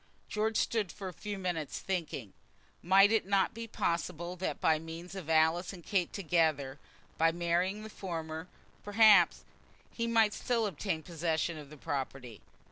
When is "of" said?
5.13-5.29, 11.55-11.69